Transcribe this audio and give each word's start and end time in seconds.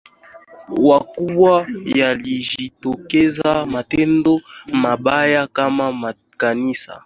wakubwa 0.87 1.67
yalijitokeza 1.99 3.65
matendo 3.65 4.33
mabaya 4.81 5.43
kama 5.55 5.85
makanisa 6.01 6.93